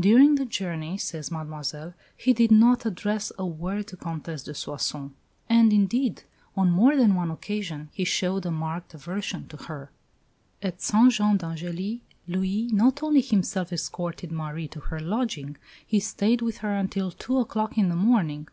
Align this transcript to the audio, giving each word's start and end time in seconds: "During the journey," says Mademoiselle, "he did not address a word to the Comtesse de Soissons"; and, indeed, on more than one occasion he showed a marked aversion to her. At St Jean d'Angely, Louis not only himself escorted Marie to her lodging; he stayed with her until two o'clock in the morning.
"During 0.00 0.34
the 0.34 0.44
journey," 0.44 0.98
says 0.98 1.30
Mademoiselle, 1.30 1.94
"he 2.16 2.32
did 2.32 2.50
not 2.50 2.84
address 2.84 3.30
a 3.38 3.46
word 3.46 3.86
to 3.86 3.94
the 3.94 4.02
Comtesse 4.04 4.42
de 4.42 4.52
Soissons"; 4.52 5.12
and, 5.48 5.72
indeed, 5.72 6.24
on 6.56 6.72
more 6.72 6.96
than 6.96 7.14
one 7.14 7.30
occasion 7.30 7.90
he 7.92 8.02
showed 8.02 8.44
a 8.44 8.50
marked 8.50 8.94
aversion 8.94 9.46
to 9.46 9.56
her. 9.56 9.92
At 10.60 10.82
St 10.82 11.12
Jean 11.12 11.36
d'Angely, 11.36 12.00
Louis 12.26 12.66
not 12.72 13.00
only 13.04 13.20
himself 13.20 13.72
escorted 13.72 14.32
Marie 14.32 14.66
to 14.66 14.80
her 14.80 14.98
lodging; 14.98 15.56
he 15.86 16.00
stayed 16.00 16.42
with 16.42 16.56
her 16.58 16.74
until 16.74 17.12
two 17.12 17.38
o'clock 17.38 17.78
in 17.78 17.88
the 17.88 17.94
morning. 17.94 18.48